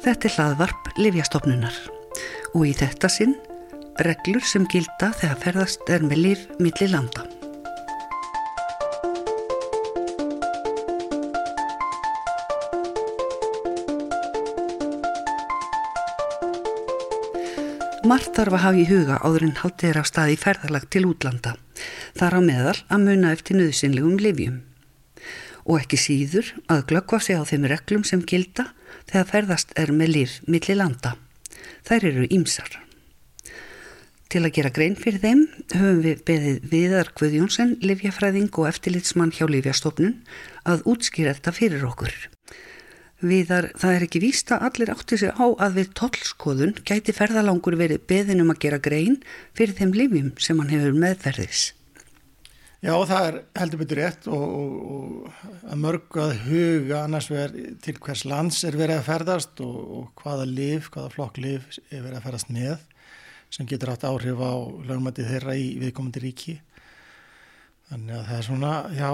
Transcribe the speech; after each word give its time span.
Þetta 0.00 0.28
er 0.30 0.32
hlaðvarp 0.32 0.86
Livjastofnunar 0.96 1.74
og 2.54 2.62
í 2.64 2.70
þetta 2.72 3.08
sinn 3.12 3.34
reglur 4.00 4.46
sem 4.48 4.64
gilda 4.72 5.10
þegar 5.20 5.42
ferðast 5.42 5.92
er 5.92 6.06
með 6.06 6.22
líf 6.24 6.46
millir 6.56 6.88
landa. 6.94 7.26
Margt 18.08 18.32
þarf 18.32 18.56
að 18.56 18.64
hafa 18.64 18.80
í 18.80 18.88
huga 18.88 19.20
áður 19.20 19.50
en 19.50 19.54
haldið 19.60 19.90
er 19.92 20.00
á 20.00 20.04
staði 20.08 20.40
ferðalag 20.40 20.88
til 20.88 21.04
útlanda. 21.12 21.58
Þar 22.16 22.40
á 22.40 22.40
meðal 22.48 22.76
að 22.88 23.04
muna 23.04 23.36
eftir 23.36 23.60
nöðsynlegum 23.60 24.16
livjum. 24.24 24.58
Og 25.70 25.78
ekki 25.78 25.98
síður 26.02 26.48
að 26.66 26.86
glöggva 26.90 27.20
sig 27.22 27.38
á 27.38 27.46
þeim 27.46 27.68
reglum 27.70 28.02
sem 28.06 28.22
gilda 28.26 28.72
þegar 29.06 29.28
ferðast 29.30 29.74
er 29.78 29.92
með 29.94 30.14
liv 30.16 30.32
millir 30.50 30.80
landa. 30.80 31.14
Þær 31.86 32.06
eru 32.10 32.26
ímsar. 32.26 32.80
Til 34.30 34.42
að 34.44 34.54
gera 34.56 34.70
grein 34.74 34.96
fyrir 34.98 35.22
þeim 35.22 35.40
höfum 35.74 36.02
við 36.04 36.20
beðið 36.26 36.66
Viðar 36.70 37.08
Guðjónsson, 37.18 37.72
livjafræðing 37.82 38.50
og 38.58 38.68
eftirlitsmann 38.70 39.32
hjá 39.34 39.46
Livjastofnun 39.50 40.20
að 40.70 40.84
útskýra 40.90 41.34
þetta 41.38 41.54
fyrir 41.54 41.86
okkur. 41.88 42.14
Viðar, 43.20 43.72
það 43.76 43.96
er 43.96 44.04
ekki 44.06 44.22
víst 44.22 44.50
að 44.54 44.68
allir 44.68 44.94
átti 44.94 45.18
sig 45.20 45.34
á 45.34 45.46
að 45.50 45.80
við 45.80 45.90
tollskoðun 45.98 46.78
gæti 46.86 47.14
ferðalangur 47.14 47.76
verið 47.78 48.06
beðin 48.10 48.46
um 48.46 48.54
að 48.54 48.62
gera 48.64 48.78
grein 48.82 49.18
fyrir 49.58 49.76
þeim 49.76 49.98
livjum 49.98 50.30
sem 50.38 50.62
hann 50.62 50.72
hefur 50.72 50.96
meðferðis. 51.02 51.66
Já, 52.80 52.94
það 53.04 53.26
er 53.26 53.34
heldur 53.60 53.80
betur 53.82 53.98
rétt 54.00 54.26
og, 54.32 54.52
og, 54.56 54.76
og 54.96 55.66
að 55.68 55.80
mörgu 55.82 56.20
að 56.22 56.30
huga 56.46 57.02
annars 57.04 57.26
verið 57.28 57.74
til 57.84 57.92
hvers 58.00 58.22
lands 58.24 58.62
er 58.64 58.78
verið 58.80 59.02
að 59.02 59.08
ferðast 59.10 59.60
og, 59.66 59.76
og 59.98 60.22
hvaða 60.22 60.46
liv, 60.48 60.88
hvaða 60.94 61.12
flokk 61.12 61.42
liv 61.44 61.66
er 61.90 62.00
verið 62.00 62.16
að 62.16 62.24
ferðast 62.24 62.54
með 62.56 62.86
sem 63.52 63.68
getur 63.68 63.92
átt 63.92 64.08
áhrif 64.08 64.40
á 64.40 64.52
lögumætið 64.88 65.28
þeirra 65.28 65.58
í 65.60 65.68
viðkomandi 65.82 66.24
ríki. 66.24 66.56
Þannig 67.90 68.16
að 68.16 68.26
það 68.30 68.38
er 68.38 68.48
svona, 68.48 68.74
já, 68.96 69.10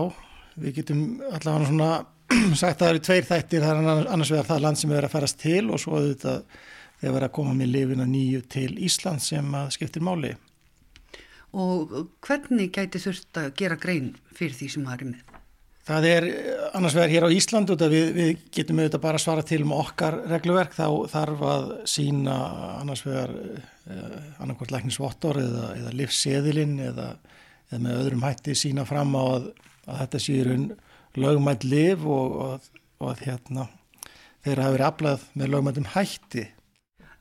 við 0.63 0.79
getum 0.79 1.05
allavega 1.27 1.71
svona 1.73 1.93
sagt 2.61 2.71
að 2.71 2.85
það 2.85 2.93
eru 2.93 3.05
tveir 3.09 3.31
þættir, 3.33 3.67
það 3.67 3.81
er 3.83 4.11
annars 4.15 4.35
vegar 4.37 4.51
það 4.53 4.67
land 4.69 4.85
sem 4.85 4.95
er 4.95 5.09
að 5.09 5.17
ferast 5.19 5.43
til 5.43 5.63
og 5.67 5.83
svo 5.83 5.99
auðvitað 5.99 6.61
þegar 7.01 7.17
verið 7.19 7.29
að 7.33 7.39
koma 7.41 7.57
með 7.59 7.75
lifina 7.75 8.07
nýju 8.15 8.47
til 8.53 8.71
Ísland 8.87 9.27
sem 9.27 9.57
skiptir 9.75 10.07
máli. 10.07 10.37
Og 11.57 11.93
hvernig 12.27 12.69
gæti 12.75 13.01
þurft 13.01 13.41
að 13.41 13.53
gera 13.57 13.79
grein 13.81 14.13
fyrir 14.37 14.57
því 14.59 14.69
sem 14.75 14.87
það 14.87 14.97
er 14.97 15.11
með? 15.15 15.37
Það 15.87 16.07
er 16.11 16.25
annars 16.75 16.97
vegar 16.97 17.13
hér 17.13 17.25
á 17.31 17.37
Ísland 17.37 17.71
og 17.71 17.83
við, 17.93 18.09
við 18.17 18.31
getum 18.57 18.81
auðvitað 18.81 19.03
bara 19.05 19.21
svara 19.23 19.45
til 19.47 19.61
um 19.63 19.75
okkar 19.77 20.17
regluverk 20.27 20.75
þá 20.75 20.89
þarf 21.13 21.45
að 21.47 21.69
sína 21.93 22.35
annars 22.81 23.05
vegar 23.07 23.31
eh, 23.39 24.17
annarkvært 24.43 24.75
læknisvottor 24.75 25.39
eða, 25.45 25.69
eða 25.79 25.95
livseðilinn 26.01 26.75
eða, 26.89 27.07
eða 27.71 27.81
með 27.85 28.01
öðrum 28.01 28.27
hætti 28.27 28.57
sína 28.59 28.83
fram 28.89 29.15
á 29.15 29.23
að, 29.23 29.49
að 29.87 30.03
þetta 30.03 30.23
séur 30.27 30.53
unn 30.57 30.67
lögmætt 31.23 31.69
liv 31.71 32.03
og, 32.03 32.37
og, 32.49 32.83
og 32.99 33.13
að 33.15 33.25
hérna 33.29 33.69
þeir 34.43 34.65
hafa 34.65 34.75
verið 34.75 34.89
aflað 34.91 35.31
með 35.39 35.55
lögmættum 35.55 35.91
hætti. 35.95 36.49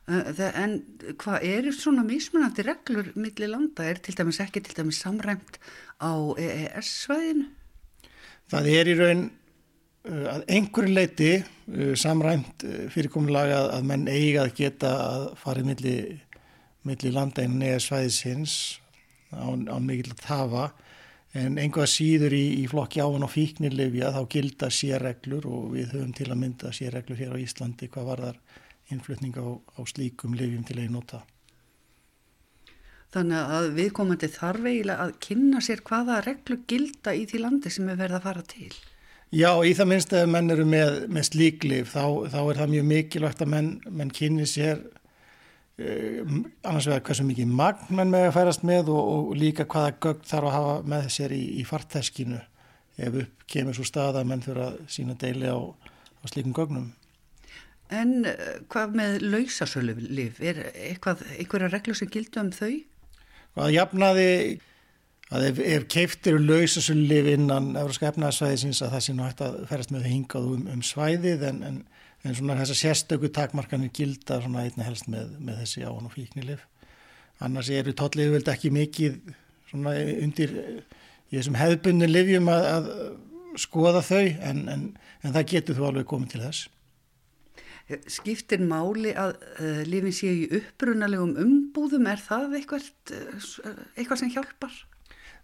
En 0.06 0.76
hvað 1.18 1.48
eru 1.50 1.72
svona 1.74 2.04
mismunandi 2.06 2.66
reglur 2.66 3.08
millir 3.18 3.50
landa? 3.50 3.88
Er 3.90 3.98
til 4.06 4.14
dæmis 4.18 4.40
ekki 4.44 4.62
til 4.62 4.78
dæmis 4.78 5.02
samræmt 5.02 5.58
á 5.98 6.14
EES-svæðinu? 6.38 7.48
Það 8.54 8.70
er 8.70 8.92
í 8.92 8.96
raun 9.00 9.24
að 10.06 10.44
einhverju 10.54 10.94
leiti 10.94 11.32
samræmt 11.98 12.68
fyrirkomulega 12.94 13.64
að 13.74 13.88
menn 13.90 14.06
eiga 14.06 14.46
að 14.46 14.54
geta 14.60 14.92
að 15.02 15.24
farið 15.42 15.70
millir 15.72 16.02
milli 16.86 17.12
landa 17.14 17.42
innan 17.42 17.66
EES-svæðisins 17.72 18.58
án, 19.34 19.66
án 19.66 19.88
mikill 19.88 20.14
að 20.14 20.22
tafa 20.22 20.68
en 21.36 21.58
einhvað 21.60 21.90
síður 21.92 22.36
í, 22.38 22.44
í 22.62 22.68
flokki 22.70 23.02
áan 23.02 23.26
og 23.26 23.34
fíknirlefja 23.34 24.14
þá 24.14 24.22
gilda 24.32 24.70
sérreglur 24.72 25.48
og 25.50 25.74
við 25.74 25.96
höfum 25.96 26.14
til 26.16 26.30
að 26.30 26.40
mynda 26.44 26.72
sérreglur 26.76 27.20
hér 27.20 27.34
á 27.34 27.42
Íslandi 27.42 27.90
hvað 27.90 28.12
var 28.12 28.24
þar 28.28 28.40
innflutning 28.94 29.38
á, 29.38 29.46
á 29.58 29.82
slíkum 29.90 30.36
lefjum 30.38 30.66
til 30.68 30.80
einu 30.82 30.98
nota. 30.98 31.22
Þannig 33.16 33.54
að 33.58 33.70
viðkomandi 33.78 34.28
þarf 34.34 34.66
eiginlega 34.68 35.06
að 35.06 35.16
kynna 35.24 35.62
sér 35.64 35.86
hvaða 35.88 36.20
reglur 36.26 36.66
gilda 36.68 37.14
í 37.16 37.24
því 37.30 37.42
landi 37.46 37.72
sem 37.72 37.88
er 37.90 38.02
verið 38.02 38.20
að 38.20 38.28
fara 38.28 38.44
til. 38.50 38.74
Já, 39.36 39.52
í 39.66 39.72
það 39.76 39.90
minnst 39.92 40.14
að 40.16 40.28
menn 40.32 40.52
eru 40.54 40.66
með, 40.68 41.00
með 41.12 41.30
slíklif 41.30 41.94
þá, 41.96 42.04
þá 42.32 42.40
er 42.42 42.60
það 42.60 42.74
mjög 42.76 42.86
mikilvægt 42.92 43.42
að 43.44 43.52
menn, 43.56 43.72
menn 43.90 44.14
kynni 44.14 44.46
sér 44.50 44.84
Eh, 45.76 46.24
annars 46.64 46.86
vegar 46.88 47.02
hversu 47.04 47.26
mikið 47.28 47.50
magn 47.52 47.98
menn 47.98 48.08
með 48.08 48.30
að 48.30 48.36
færast 48.38 48.62
með 48.64 48.94
og, 48.94 49.08
og 49.12 49.32
líka 49.36 49.66
hvaða 49.68 49.90
gögn 50.06 50.22
þarf 50.24 50.48
að 50.48 50.54
hafa 50.56 50.76
með 50.88 51.08
sér 51.12 51.34
í, 51.36 51.40
í 51.60 51.64
farteskinu 51.68 52.38
ef 52.96 53.18
upp 53.26 53.44
kemur 53.52 53.76
svo 53.76 53.84
stað 53.84 54.22
að 54.22 54.30
menn 54.30 54.44
þurfa 54.46 54.70
að 54.70 54.78
sína 54.96 55.18
deili 55.20 55.52
á, 55.52 55.60
á 55.60 56.26
slíkum 56.32 56.56
gögnum. 56.56 56.86
En 57.94 58.14
uh, 58.26 58.36
hvað 58.72 58.96
með 58.98 59.18
lausasölu 59.26 59.98
lif? 60.02 60.40
Er 60.42 60.64
eitthvað, 60.74 61.26
einhverja 61.38 61.72
reglur 61.74 61.98
sem 61.98 62.12
gildu 62.12 62.42
um 62.42 62.54
þau? 62.56 62.72
Að 63.56 63.76
jafnaði 63.76 64.30
að 65.34 65.50
ef, 65.50 65.60
ef 65.60 65.86
keiftir 65.90 66.40
lausasölu 66.42 67.06
lif 67.10 67.30
innan 67.36 67.74
Európska 67.76 68.10
efnaðsvæðisins 68.12 68.82
að 68.86 68.96
það 68.96 69.06
sé 69.06 69.16
nú 69.16 69.26
hægt 69.26 69.46
að 69.46 69.60
færast 69.70 69.94
með 69.94 70.06
það 70.06 70.16
hingað 70.16 70.50
um, 70.54 70.66
um 70.74 70.84
svæðið 70.86 71.46
en, 71.50 71.62
en 71.70 71.84
en 72.26 72.36
svona 72.36 72.58
þessar 72.60 72.80
sérstöku 72.80 73.30
takmarkanir 73.34 73.92
gilda 73.94 74.40
svona 74.42 74.66
einna 74.66 74.88
helst 74.88 75.10
með, 75.12 75.36
með 75.38 75.62
þessi 75.62 75.86
án 75.86 76.08
og 76.08 76.14
fíknilif 76.14 76.66
annars 77.44 77.70
eru 77.74 77.94
tóllið 77.98 78.32
vel 78.34 78.46
ekki 78.54 78.72
mikið 78.74 79.18
svona 79.70 79.94
undir 80.24 80.56
í 80.56 81.38
þessum 81.38 81.58
hefðbundin 81.60 82.14
livjum 82.14 82.50
að, 82.54 82.70
að 82.72 82.90
skoða 83.62 84.02
þau 84.06 84.24
en, 84.24 84.64
en 84.72 85.36
það 85.36 85.52
getur 85.54 85.78
þú 85.78 85.90
alveg 85.90 86.10
komið 86.10 86.34
til 86.34 86.44
þess 86.48 86.72
Skiptir 88.10 88.64
máli 88.66 89.14
að 89.14 89.36
uh, 89.38 89.82
lifin 89.86 90.16
séu 90.16 90.34
í 90.34 90.50
upprunalegum 90.58 91.36
umbúðum? 91.44 92.08
Er 92.10 92.22
það 92.24 92.58
eitthvað, 92.60 92.92
uh, 93.14 93.72
eitthvað 93.94 94.22
sem 94.24 94.34
hjálpar? 94.34 94.78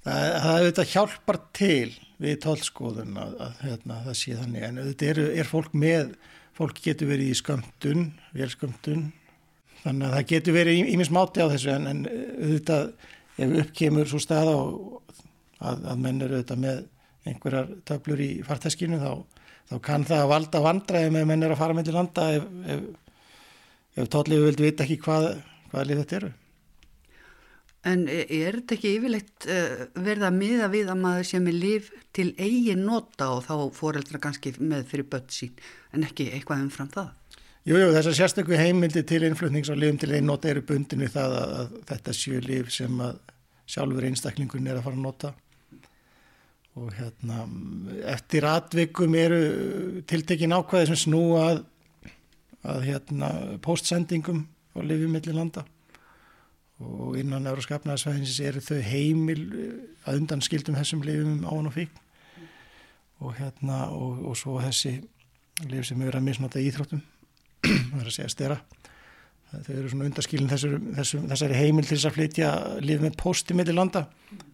Það, 0.01 0.27
það 0.41 0.55
auðvitað 0.57 0.91
hjálpar 0.95 1.39
til 1.53 1.91
við 2.21 2.37
tólskoðun 2.41 3.17
að, 3.21 3.35
að 3.45 3.65
hérna, 3.67 4.03
það 4.07 4.17
sé 4.17 4.37
þannig. 4.39 4.65
En 4.65 4.81
auðvitað 4.81 5.11
er, 5.13 5.23
er 5.43 5.49
fólk 5.51 5.75
með 5.77 6.15
fólk 6.57 6.81
getur 6.83 7.09
verið 7.11 7.31
í 7.31 7.37
skömmtun, 7.37 8.07
velskömmtun 8.37 9.09
þannig 9.81 10.07
að 10.07 10.15
það 10.15 10.27
getur 10.31 10.55
verið 10.55 10.89
ímins 10.93 11.11
máti 11.13 11.41
á 11.41 11.51
þessu 11.51 11.71
en, 11.73 11.87
en 11.89 12.01
auðvitað 12.09 12.91
ef 13.41 13.53
uppkemur 13.63 14.09
svo 14.09 14.19
staða 14.21 14.57
að, 14.57 15.85
að 15.93 16.01
menn 16.03 16.21
eru 16.21 16.37
auðvitað 16.37 16.63
með 16.65 16.81
einhverjar 17.29 17.71
töflur 17.87 18.21
í 18.21 18.29
farteskinu 18.45 18.99
þá, 19.01 19.11
þá 19.71 19.77
kann 19.85 20.03
það 20.07 20.25
að 20.25 20.31
valda 20.33 20.61
vandræði 20.65 21.15
með 21.15 21.25
menn 21.29 21.47
eru 21.47 21.55
að 21.55 21.61
fara 21.61 21.77
með 21.77 21.87
til 21.87 21.95
landa 21.95 22.27
ef, 22.35 22.47
ef, 22.75 23.17
ef 24.01 24.11
tóllið 24.11 24.45
vildi 24.49 24.67
vita 24.67 24.85
ekki 24.85 24.99
hvað, 25.05 25.27
hvað 25.71 25.87
lið 25.87 26.01
þetta 26.01 26.17
eru. 26.19 26.31
En 27.91 28.03
er 28.11 28.59
þetta 28.59 28.75
ekki 28.75 28.91
yfirleitt 28.97 29.47
uh, 29.49 29.85
verða 30.05 30.29
miða 30.35 30.67
við 30.69 30.91
að 30.93 30.99
maður 31.01 31.29
sé 31.31 31.39
með 31.41 31.55
liv 31.63 31.87
til 32.13 32.27
eigin 32.35 32.83
nota 32.85 33.31
og 33.33 33.47
þá 33.47 33.55
foreldra 33.73 34.21
kannski 34.21 34.53
með 34.59 34.85
fyrir 34.91 35.07
börn 35.09 35.31
sín 35.33 35.55
en 35.95 36.05
ekki 36.05 36.27
eitthvað 36.35 36.67
umfram 36.67 36.91
það? 36.93 37.09
Jújú, 37.65 37.79
jú, 37.87 37.93
þessar 37.95 38.17
sérstöku 38.17 38.57
heimildi 38.57 39.01
til 39.07 39.23
innflutnings 39.25 39.69
og 39.73 39.79
lifum 39.81 39.97
til 40.01 40.11
eigin 40.11 40.29
nota 40.29 40.49
eru 40.51 40.61
bundin 40.65 41.01
við 41.05 41.15
það 41.15 41.37
að, 41.39 41.55
að 41.61 41.73
þetta 41.89 42.15
séu 42.17 42.43
liv 42.45 42.69
sem 42.73 43.01
að 43.05 43.17
sjálfur 43.71 44.07
einstaklingun 44.09 44.69
er 44.69 44.77
að 44.77 44.85
fara 44.85 44.97
að 44.97 45.05
nota 45.07 45.33
og 46.79 46.93
hérna 46.95 47.43
eftir 48.13 48.45
atvikum 48.47 49.15
eru 49.19 49.41
tiltekin 50.07 50.55
ákvæði 50.55 50.91
sem 50.91 50.99
snú 51.03 51.23
að, 51.39 51.63
að 52.63 52.85
hérna 52.87 53.31
postsendingum 53.63 54.45
og 54.75 54.87
lifum 54.87 55.17
millir 55.17 55.35
landa. 55.35 55.65
Og 56.81 57.17
innan 57.19 57.49
Euróskapnaðarsvæðinsins 57.51 58.39
eru 58.47 58.63
þau 58.65 58.79
heimil 58.87 59.41
að 60.07 60.21
undan 60.21 60.41
skildum 60.41 60.79
þessum 60.79 61.03
lifum 61.05 61.43
án 61.45 61.69
og 61.69 61.75
fík 61.75 61.99
og 63.21 63.35
hérna 63.37 63.83
og, 63.93 64.23
og 64.31 64.37
svo 64.37 64.57
þessi 64.63 64.95
lif 65.69 65.85
sem 65.85 66.01
eru 66.01 66.17
að 66.17 66.25
misnota 66.25 66.61
íþróttum 66.61 67.03
það 67.65 67.99
er 67.99 68.07
að 68.07 68.15
segja 68.15 68.31
stera 68.33 68.57
þau 69.51 69.73
eru 69.75 69.89
svona 69.91 70.07
undaskilin 70.07 70.49
þessar, 70.51 70.77
þessar, 70.95 71.25
þessari 71.33 71.59
heimil 71.59 71.83
til 71.85 71.97
þess 71.97 72.07
að 72.07 72.15
flytja 72.17 72.51
lif 72.85 73.03
með 73.03 73.17
posti 73.19 73.57
með 73.57 73.71
til 73.71 73.77
landa. 73.77 74.05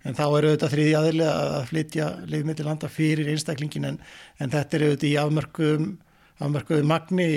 En 0.04 0.18
þá 0.18 0.26
eru 0.26 0.52
auðvitað 0.52 0.74
þriði 0.74 0.98
aðilega 0.98 1.38
að 1.60 1.70
flytja 1.72 2.10
lif 2.26 2.48
með 2.48 2.60
til 2.60 2.68
landa 2.68 2.90
fyrir 2.92 3.32
einstaklingin 3.34 3.88
en, 3.92 4.00
en 4.42 4.54
þetta 4.54 4.80
eru 4.80 4.92
auðvitað 4.92 5.10
í 5.12 5.18
afmörkuðum 5.22 5.96
afmörkuðum 6.44 6.90
magni 6.92 7.28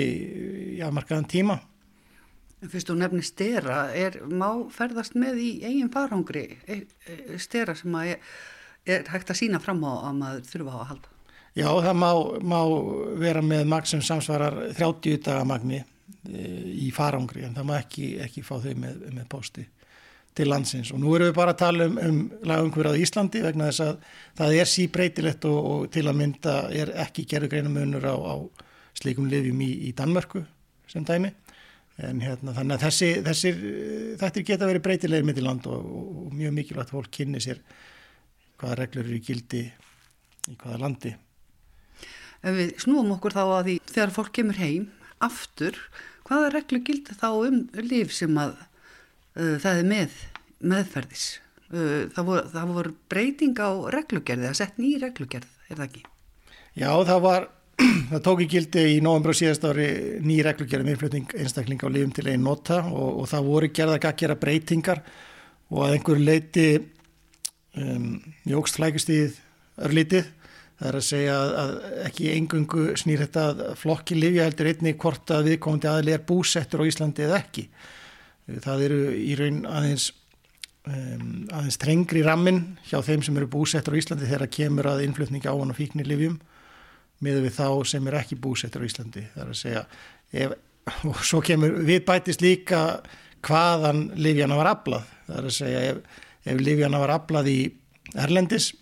í 0.77 0.81
afmörkuðan 0.85 1.29
tíma. 1.29 1.59
Fyrst 2.61 2.91
og 2.93 2.99
nefni 3.01 3.23
stera, 3.25 3.87
er, 3.97 4.19
má 4.29 4.67
ferðast 4.73 5.15
með 5.17 5.39
í 5.41 5.51
eigin 5.65 5.89
farhangri 5.93 6.43
e, 6.69 6.83
e, 7.09 7.39
stera 7.41 7.73
sem 7.77 7.95
er, 8.03 8.19
er 8.85 9.07
hægt 9.09 9.33
að 9.33 9.39
sína 9.39 9.61
fram 9.63 9.81
á 9.81 9.93
að 10.11 10.19
maður 10.19 10.43
þurfa 10.51 10.75
á 10.77 10.77
að 10.77 10.91
halda? 10.91 11.15
Já, 11.57 11.67
það 11.67 11.97
má, 11.99 12.11
má 12.53 12.59
vera 13.19 13.41
með 13.43 13.65
magn 13.73 13.89
sem 13.89 14.03
samsvarar 14.05 14.59
30 14.77 15.23
dagamagni 15.25 15.81
í 16.31 16.89
farangri 16.95 17.45
en 17.47 17.55
það 17.57 17.69
má 17.69 17.77
ekki, 17.79 18.15
ekki 18.25 18.43
fá 18.45 18.55
þau 18.63 18.73
með, 18.79 19.05
með 19.11 19.29
posti 19.31 19.67
til 20.35 20.47
landsins. 20.47 20.93
Og 20.95 21.01
nú 21.01 21.11
erum 21.15 21.29
við 21.29 21.35
bara 21.35 21.53
að 21.55 21.61
tala 21.61 21.87
um, 21.89 21.97
um 22.07 22.19
lagumhverjað 22.47 22.99
í 22.99 23.05
Íslandi 23.05 23.43
vegna 23.43 23.67
þess 23.69 23.83
að 23.83 24.17
það 24.39 24.57
er 24.61 24.71
síbreytilegt 24.71 25.47
og, 25.49 25.59
og 25.71 25.87
til 25.91 26.05
að 26.07 26.19
mynda 26.21 26.55
er 26.71 26.93
ekki 27.03 27.25
gerðu 27.27 27.51
greinamunur 27.51 28.07
á, 28.07 28.15
á 28.15 28.35
slikum 29.01 29.27
livjum 29.31 29.59
í, 29.65 29.71
í 29.89 29.93
Danmörku 29.97 30.43
sem 30.91 31.05
dæmi. 31.07 31.33
En 32.01 32.21
hérna 32.23 32.55
þannig 32.55 32.77
að 32.77 32.85
þessi, 32.85 33.09
þessir 33.25 33.59
þetta 34.21 34.45
geta 34.47 34.69
verið 34.69 34.85
breytilegir 34.85 35.27
mitt 35.27 35.41
í 35.41 35.43
land 35.43 35.67
og, 35.69 35.83
og, 35.83 36.13
og 36.25 36.37
mjög 36.37 36.55
mikilvægt 36.55 36.95
fólk 36.95 37.11
kynni 37.13 37.43
sér 37.43 37.59
hvaða 38.61 38.79
reglur 38.79 39.09
eru 39.09 39.19
gildi 39.25 39.65
í 40.47 40.55
hvaða 40.55 40.79
landi. 40.85 41.11
Ef 42.41 42.55
við 42.57 42.71
snúum 42.81 43.11
okkur 43.17 43.35
þá 43.35 43.43
að 43.43 43.67
því 43.67 43.75
þegar 43.91 44.15
fólk 44.15 44.33
kemur 44.39 44.61
heim 44.61 44.87
aftur, 45.25 45.77
hvaða 46.27 46.51
reglur 46.55 46.83
gildi 46.87 47.15
þá 47.17 47.29
um 47.33 47.63
líf 47.85 48.13
sem 48.15 48.37
að 48.39 48.53
uh, 48.57 49.57
það 49.61 49.71
er 49.71 49.87
með 49.91 50.19
meðferðis 50.71 51.25
uh, 51.71 52.09
það, 52.13 52.27
voru, 52.27 52.43
það 52.53 52.75
voru 52.77 52.93
breyting 53.11 53.57
á 53.61 53.71
reglugerði 53.97 54.51
að 54.51 54.59
setja 54.61 54.83
nýja 54.83 55.01
reglugerð, 55.05 55.49
er 55.69 55.81
það 55.81 55.87
ekki? 55.89 56.05
Já, 56.77 56.91
það 57.07 57.25
var 57.25 57.49
það 58.11 58.23
tók 58.27 58.43
í 58.45 58.49
gildi 58.51 58.85
í 58.95 59.01
novembru 59.03 59.35
síðast 59.37 59.65
ári 59.67 59.89
nýja 60.23 60.49
reglugerð 60.49 60.85
um 60.85 60.93
innflutning 60.93 61.35
einstakling 61.37 61.81
á 61.83 61.89
lífum 61.91 62.15
til 62.15 62.27
einn 62.31 62.45
nota 62.45 62.81
og, 62.87 63.21
og 63.23 63.29
það 63.31 63.51
voru 63.51 63.71
gerða 63.75 63.99
að 63.99 64.19
gera 64.23 64.39
breytingar 64.39 65.03
og 65.71 65.85
að 65.85 65.95
einhver 65.95 66.21
leiti 66.21 66.67
um, 67.79 68.19
jógst 68.47 68.77
flækustíð 68.79 69.39
örlítið 69.81 70.29
Það 70.81 70.89
er 70.89 70.95
að 70.97 71.03
segja 71.05 71.33
að 71.61 71.71
ekki 72.07 72.29
engungu 72.33 72.83
snýr 72.97 73.19
þetta 73.21 73.73
flokki 73.77 74.15
livja 74.17 74.47
heldur 74.47 74.71
einni 74.71 74.95
hvort 74.97 75.29
að 75.29 75.51
viðkomandi 75.51 75.89
aðli 75.91 76.15
er 76.15 76.23
búsettur 76.25 76.81
á 76.81 76.89
Íslandi 76.89 77.27
eða 77.27 77.37
ekki. 77.37 77.67
Það 78.65 78.81
eru 78.87 78.97
í 79.13 79.35
raun 79.37 79.59
aðeins, 79.69 80.07
um, 80.89 81.45
aðeins 81.53 81.77
trengri 81.83 82.25
rammin 82.25 82.63
hjá 82.89 82.97
þeim 83.05 83.21
sem 83.27 83.37
eru 83.37 83.51
búsettur 83.53 83.93
á 83.93 84.01
Íslandi 84.01 84.31
þegar 84.31 84.49
kemur 84.57 84.89
að 84.89 85.05
innflutningi 85.05 85.53
ávan 85.53 85.69
og 85.69 85.77
fíknir 85.77 86.09
livjum 86.09 86.41
með 87.21 87.43
við 87.45 87.57
þá 87.61 87.67
sem 87.93 88.09
er 88.09 88.21
ekki 88.23 88.41
búsettur 88.41 88.81
á 88.81 88.89
Íslandi. 88.89 89.29
Það 89.35 89.45
er 89.45 89.53
að 89.53 89.61
segja, 89.61 89.87
ef, 90.33 90.59
og 91.13 91.21
svo 91.21 91.45
kemur 91.45 91.77
við 91.85 92.05
bætist 92.09 92.41
líka 92.41 92.85
hvaðan 93.45 94.07
livjana 94.17 94.57
var 94.57 94.73
aflað. 94.73 95.05
Það 95.29 95.43
er 95.43 95.53
að 95.53 95.59
segja 95.61 95.89
ef, 95.91 96.21
ef 96.41 96.69
livjana 96.71 97.05
var 97.05 97.19
aflað 97.21 97.53
í 97.53 97.59
Erlendis 98.17 98.73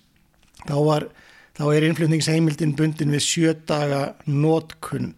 þá 0.63 0.77
var 0.79 1.11
þá 1.59 1.65
er 1.73 1.89
innflutningsheimildin 1.89 2.75
bundin 2.79 3.11
við 3.11 3.25
sjö 3.25 3.53
daga 3.67 4.13
nótkunn 4.31 5.11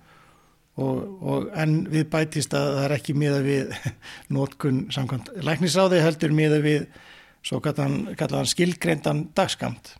og, 0.82 1.00
og 1.22 1.50
en 1.62 1.84
við 1.92 2.08
bætist 2.10 2.56
að 2.58 2.70
það 2.78 2.86
er 2.88 2.96
ekki 2.98 3.18
miða 3.22 3.42
við 3.46 3.76
nótkunn 4.36 4.84
samkvæmt 4.94 5.34
læknisáði 5.46 6.02
heldur 6.02 6.34
miða 6.34 6.62
við 6.64 6.88
svo 7.46 7.62
kallaðan 7.62 8.50
skilgreindan 8.50 9.28
dagskamt. 9.38 9.96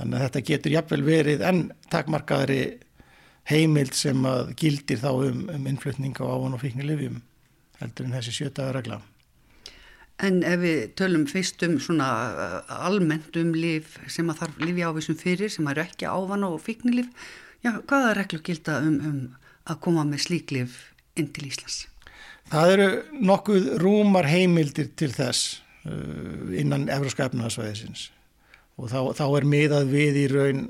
Þannig 0.00 0.16
að 0.16 0.24
þetta 0.26 0.46
getur 0.48 0.74
jafnvel 0.76 1.02
verið 1.04 1.44
en 1.44 1.62
takmarkaðari 1.92 2.60
heimild 3.50 3.96
sem 3.96 4.24
að 4.28 4.54
gildir 4.60 5.00
þá 5.00 5.10
um, 5.12 5.46
um 5.52 5.68
innflutning 5.68 6.16
á 6.20 6.24
ávan 6.24 6.56
og 6.56 6.62
fíkni 6.62 6.86
livjum 6.88 7.20
heldur 7.80 8.08
en 8.08 8.16
þessi 8.16 8.36
sjö 8.36 8.52
daga 8.52 8.78
regla. 8.78 9.00
En 10.20 10.42
ef 10.44 10.60
við 10.60 10.80
tölum 11.00 11.24
fyrst 11.30 11.62
um 11.64 11.78
svona 11.80 12.08
uh, 12.28 12.72
almennt 12.88 13.36
um 13.40 13.54
líf 13.56 13.96
sem 14.12 14.28
að 14.28 14.42
þarf 14.42 14.58
lífi 14.60 14.84
ávísum 14.84 15.16
fyrir 15.20 15.52
sem 15.52 15.68
eru 15.72 15.84
ekki 15.84 16.08
ávana 16.10 16.50
og 16.52 16.60
fíknilíf, 16.64 17.08
já, 17.64 17.72
hvaða 17.80 18.16
reglu 18.18 18.42
gilda 18.44 18.80
um, 18.84 18.98
um 19.00 19.20
að 19.70 19.80
koma 19.86 20.04
með 20.08 20.26
slíklif 20.26 20.76
inn 21.16 21.30
til 21.32 21.48
Íslands? 21.48 21.86
Það 22.50 22.74
eru 22.74 22.88
nokkuð 23.30 23.68
rúmar 23.80 24.28
heimildir 24.28 24.90
til 24.98 25.12
þess 25.14 25.60
uh, 25.86 26.50
innan 26.58 26.90
Evróska 26.92 27.30
efnaðsvæðisins 27.30 28.10
og 28.80 28.90
þá, 28.92 29.00
þá 29.16 29.24
er 29.28 29.48
miðað 29.54 29.90
við 29.92 30.20
í 30.20 30.28
raun 30.32 30.62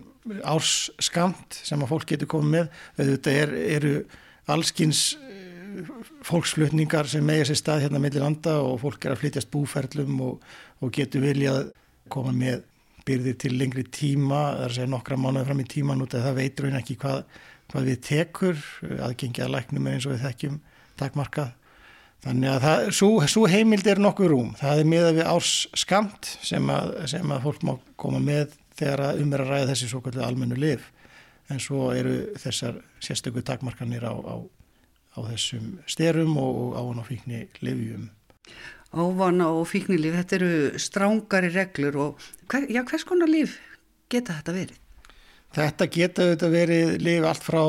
árskamt 0.45 1.59
sem 1.65 1.81
að 1.81 1.91
fólk 1.95 2.09
getur 2.11 2.31
komið 2.31 2.51
með. 2.55 2.81
Þetta 2.99 3.35
er, 3.43 3.55
eru 3.79 3.93
allskins 4.51 5.03
fólksflutningar 6.27 7.09
sem 7.11 7.25
megja 7.27 7.51
sér 7.51 7.61
stað 7.61 7.85
hérna 7.85 8.01
mellir 8.03 8.25
landa 8.25 8.57
og 8.65 8.81
fólk 8.83 9.05
er 9.05 9.15
að 9.15 9.23
flytjast 9.23 9.51
búferlum 9.53 10.19
og, 10.27 10.51
og 10.81 10.93
getur 10.95 11.25
viljað 11.25 11.71
koma 12.11 12.35
með 12.35 12.65
byrðir 13.07 13.39
til 13.41 13.55
lengri 13.59 13.85
tíma, 13.89 14.41
það 14.57 14.65
er 14.65 14.67
að 14.67 14.77
segja 14.77 14.91
nokkra 14.93 15.19
mánuði 15.21 15.49
fram 15.49 15.63
í 15.63 15.71
tíman 15.71 16.05
út 16.05 16.15
af 16.15 16.27
það 16.27 16.37
veitur 16.41 16.69
hún 16.69 16.79
ekki 16.81 16.99
hvað, 17.01 17.23
hvað 17.73 17.89
við 17.89 18.03
tekur, 18.07 18.61
aðgengi 19.07 19.45
að 19.45 19.55
læknum 19.57 19.89
eins 19.91 20.07
og 20.07 20.15
við 20.15 20.27
þekkjum 20.27 20.61
takmarkað. 21.01 21.57
Þannig 22.21 22.51
að 22.53 22.65
það, 22.67 22.87
svo, 22.99 23.11
svo 23.33 23.47
heimild 23.49 23.87
er 23.89 24.01
nokkuð 24.05 24.29
rúm, 24.29 24.51
það 24.61 24.83
er 24.83 24.89
miða 24.93 25.13
við 25.17 25.29
árs 25.33 25.55
skamt 25.81 26.35
sem 26.45 26.73
að, 26.73 26.93
sem 27.15 27.33
að 27.33 27.47
fólk 27.47 27.65
má 27.65 27.73
koma 28.01 28.21
með 28.21 28.59
þegar 28.77 29.23
um 29.23 29.33
er 29.33 29.45
að 29.45 29.53
ræða 29.55 29.71
þessi 29.73 29.89
svo 29.89 30.03
kallu 30.05 30.27
almennu 30.27 30.59
liv 30.61 30.85
en 31.51 31.63
svo 31.63 31.89
eru 31.97 32.19
þessar 32.39 32.83
sérstöku 33.03 33.43
takmarkanir 33.47 34.05
á, 34.05 34.13
á 34.13 34.37
á 35.17 35.19
þessum 35.27 35.79
styrum 35.91 36.37
og 36.41 36.77
ávana 36.79 37.03
og 37.03 37.09
fíkni 37.09 37.47
livjum. 37.65 38.09
Ávana 38.91 39.51
og 39.55 39.67
fíkni 39.71 39.99
liv, 40.01 40.17
þetta 40.19 40.39
eru 40.39 40.53
strángari 40.83 41.51
reglur 41.55 41.99
og 42.05 42.31
hver, 42.51 42.67
já, 42.71 42.83
hvers 42.87 43.07
konar 43.07 43.31
liv 43.31 43.55
geta 44.11 44.39
þetta 44.39 44.57
verið? 44.57 44.81
Þetta 45.55 45.87
geta 45.91 46.27
þetta 46.33 46.51
verið 46.51 46.97
liv 47.03 47.27
allt 47.27 47.47
frá 47.47 47.63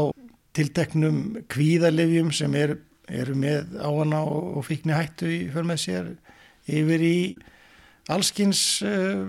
tilteknum 0.58 1.22
kvíðalivjum 1.50 2.34
sem 2.36 2.58
er, 2.60 2.76
eru 3.10 3.38
með 3.38 3.78
ávana 3.82 4.26
og, 4.26 4.58
og 4.60 4.68
fíkni 4.68 4.98
hættu 4.98 5.30
í 5.30 5.40
för 5.54 5.66
með 5.68 5.82
sér 5.86 6.12
yfir 6.70 7.06
í 7.06 7.16
allskins 8.12 8.62
uh, 8.86 9.22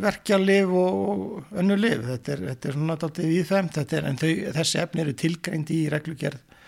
verkjalið 0.00 0.72
og 0.76 1.56
önnu 1.56 1.76
liv. 1.80 2.04
Þetta 2.06 2.34
er, 2.36 2.44
þetta 2.52 2.68
er 2.68 2.76
svona 2.76 2.96
dálítið 3.00 3.32
viðfemt, 3.34 3.80
en 3.80 4.20
þau, 4.20 4.30
þessi 4.60 4.80
efni 4.84 5.04
eru 5.04 5.16
tilgreind 5.24 5.72
í 5.74 5.80
reglugjörð 5.92 6.59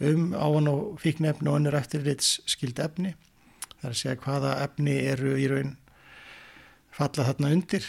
um 0.00 0.32
áan 0.34 0.68
og 0.68 0.98
fíknefni 1.00 1.48
og 1.50 1.60
önnur 1.60 1.76
eftirlits 1.78 2.40
skild 2.48 2.78
efni. 2.82 3.14
Það 3.76 3.84
er 3.84 3.94
að 3.94 4.00
segja 4.00 4.22
hvaða 4.24 4.56
efni 4.64 4.96
eru 5.12 5.36
í 5.40 5.46
raun 5.52 5.76
falla 6.96 7.28
þarna 7.28 7.52
undir. 7.56 7.86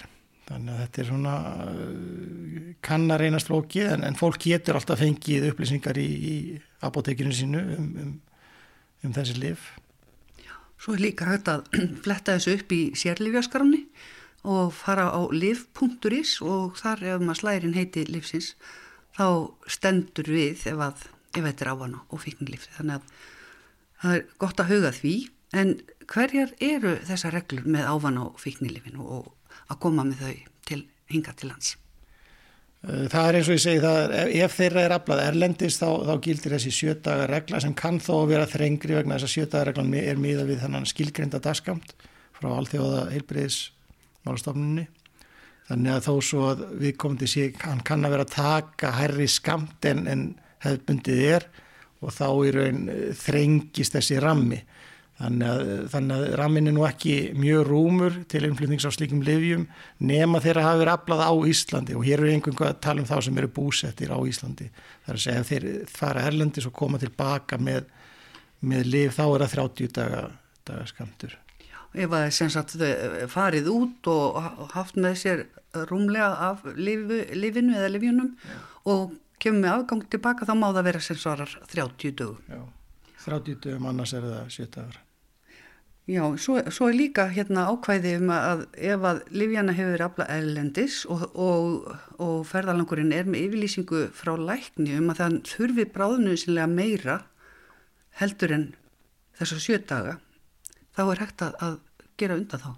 Þannig 0.47 0.73
að 0.73 0.79
þetta 0.83 1.01
er 1.01 1.07
svona 1.09 1.33
uh, 1.67 2.69
kannar 2.87 3.23
einast 3.25 3.49
flókið 3.49 3.89
en, 3.91 4.05
en 4.07 4.15
fólk 4.19 4.39
getur 4.47 4.79
alltaf 4.79 5.01
fengið 5.03 5.49
upplýsingar 5.49 5.99
í, 5.99 6.07
í 6.07 6.35
apotekinu 6.87 7.35
sínu 7.35 7.63
um, 7.75 7.89
um, 8.03 8.13
um 9.03 9.15
þessi 9.15 9.35
lif. 9.41 9.73
Svo 10.79 10.95
er 10.95 11.03
líka 11.03 11.27
hægt 11.27 11.51
að 11.51 11.67
fletta 12.05 12.37
þessu 12.37 12.55
upp 12.61 12.71
í 12.71 12.81
sérlifjaskránni 12.95 13.83
og 14.47 14.71
fara 14.77 15.09
á 15.11 15.21
liv.is 15.33 16.37
og 16.45 16.77
þar 16.79 17.03
ef 17.03 17.23
maður 17.23 17.41
slærin 17.41 17.75
heiti 17.75 18.05
livsins 18.07 18.53
þá 19.17 19.51
stendur 19.67 20.29
við 20.31 20.63
ef 20.71 20.83
að 20.87 21.07
ef 21.37 21.45
þetta 21.45 21.65
er 21.65 21.71
ávana 21.73 22.03
og 22.09 22.21
fíknilíf 22.23 22.67
þannig 22.75 22.99
að 22.99 23.25
það 24.01 24.17
er 24.17 24.27
gott 24.43 24.61
að 24.61 24.71
huga 24.73 24.93
því 24.97 25.15
en 25.57 25.73
hverjar 26.11 26.53
eru 26.63 26.93
þessa 27.07 27.31
reglur 27.33 27.67
með 27.69 27.89
ávana 27.89 28.27
og 28.27 28.39
fíknilífin 28.41 28.99
og 29.01 29.33
að 29.67 29.81
koma 29.83 30.05
með 30.07 30.23
þau 30.23 30.33
til 30.67 30.81
hinga 31.11 31.33
til 31.37 31.51
lands? 31.51 31.75
Eh, 32.85 33.07
það 33.11 33.29
er 33.29 33.39
eins 33.39 33.49
og 33.49 33.57
ég 33.57 33.63
segi 33.63 33.81
það, 33.83 34.13
ef 34.43 34.57
þeirra 34.57 34.83
er 34.85 34.95
aflað 34.97 35.23
erlendist 35.25 35.81
þá, 35.81 35.89
þá 36.07 36.13
gildir 36.27 36.55
þessi 36.57 36.73
sjötaga 36.75 37.29
regla 37.31 37.61
sem 37.63 37.73
kann 37.77 38.01
þó 38.03 38.13
að 38.19 38.29
vera 38.33 38.51
þrengri 38.51 38.99
vegna 38.99 39.17
þess 39.17 39.29
að 39.29 39.33
sjötaga 39.33 39.69
reglan 39.71 39.95
er 40.01 40.21
miða 40.21 40.45
við 40.47 40.61
þannan 40.65 40.87
skilgreinda 40.89 41.41
dagskamt 41.43 41.95
frá 42.37 42.51
allþjóða 42.53 43.07
heilbreyðis 43.15 43.61
málastofnunni. 44.27 44.85
Þannig 45.67 45.93
að 45.97 46.05
þó 46.05 46.13
svo 46.23 46.43
að 46.47 46.61
við 46.79 46.93
komum 47.01 47.17
til 47.19 47.31
síðan 47.31 47.81
kann 47.87 48.05
að 48.07 48.13
vera 48.13 48.27
að 48.27 48.35
taka 48.37 48.91
hærri 48.95 49.25
skamt 49.31 49.87
en, 49.89 50.05
en 50.07 50.21
hefðbundið 50.65 51.23
er 51.35 51.47
og 52.03 52.13
þá 52.13 52.27
í 52.45 52.51
raun 52.55 52.83
eh, 52.93 53.05
þrengist 53.17 53.97
þessi 53.97 54.19
rammi. 54.23 54.59
Þannig 55.17 55.47
að, 55.49 55.69
þannig 55.89 56.19
að 56.19 56.35
rammin 56.37 56.69
er 56.69 56.75
nú 56.75 56.83
ekki 56.85 57.13
mjög 57.33 57.63
rúmur 57.71 58.19
til 58.29 58.43
innflutnings 58.45 58.85
á 58.85 58.93
slíkum 58.93 59.23
livjum 59.25 59.63
nema 60.05 60.37
þeirra 60.43 60.67
hafi 60.67 60.83
verið 60.83 60.93
aflað 60.93 61.23
á 61.25 61.33
Íslandi 61.49 61.95
og 61.97 62.05
hér 62.05 62.21
er 62.21 62.35
einhvern 62.35 62.67
að 62.67 62.77
tala 62.85 63.01
um 63.01 63.09
þá 63.09 63.15
sem 63.25 63.39
eru 63.41 63.49
búsettir 63.55 64.13
á 64.13 64.19
Íslandi. 64.21 64.69
Það 65.07 65.09
er 65.09 65.17
að 65.17 65.23
segja 65.25 65.41
að 65.41 65.49
þeir 65.49 65.67
fara 65.89 66.27
erlendis 66.29 66.69
og 66.69 66.77
koma 66.77 67.01
tilbaka 67.01 67.57
með, 67.57 67.89
með 68.61 68.93
liv 68.93 69.17
þá 69.17 69.23
er 69.25 69.47
það 69.47 69.57
30 69.57 69.93
daga, 69.97 70.23
daga 70.69 70.85
skamtur. 70.93 71.37
Ef 71.97 72.13
er 72.13 72.33
sem 72.35 72.53
sagt 72.53 72.77
farið 73.33 73.71
út 73.73 74.09
og 74.13 74.37
haft 74.75 75.01
með 75.01 75.17
sér 75.17 75.47
rúmlega 75.89 76.29
af 76.51 76.61
lifu, 76.77 77.23
lifinu 77.33 77.73
eða 77.73 77.89
livjunum 77.95 78.35
Já. 78.37 78.59
og 78.93 79.17
kemur 79.41 79.63
með 79.63 79.73
afgang 79.73 80.05
tilbaka 80.11 80.47
þá 80.47 80.53
má 80.57 80.69
það 80.69 80.87
vera 80.89 81.03
sem 81.03 81.19
svarar 81.19 81.57
30 81.73 82.15
dögum. 82.21 82.39
Já, 82.47 82.63
30 83.25 83.59
dögum 83.65 83.91
annars 83.91 84.15
er 84.17 84.25
það 84.25 84.55
7 84.55 84.71
dagar. 84.75 85.03
Já, 86.07 86.23
svo, 86.39 86.55
svo 86.71 86.87
er 86.87 86.95
líka 86.95 87.25
hérna 87.35 87.65
ákvæði 87.67 88.13
um 88.21 88.29
að 88.31 88.61
ef 88.79 89.01
að 89.09 89.17
Livjana 89.35 89.73
hefur 89.75 90.03
afla 90.05 90.27
ellendis 90.31 91.01
og, 91.11 91.25
og, 91.35 91.89
og 92.23 92.45
ferðalangurinn 92.47 93.11
er 93.11 93.27
með 93.27 93.49
yfirlýsingu 93.49 94.05
frá 94.15 94.37
lækni 94.39 94.95
um 95.01 95.11
að 95.11 95.19
það 95.19 95.35
þurfi 95.51 95.87
bráðnuðsynlega 95.97 96.69
meira 96.71 97.17
heldur 98.21 98.55
en 98.55 98.65
þessar 99.35 99.63
sjö 99.65 99.81
daga 99.83 100.15
þá 100.95 101.03
er 101.09 101.23
hægt 101.25 101.43
að 101.49 101.79
gera 102.15 102.39
undan 102.39 102.63
þá. 102.63 102.71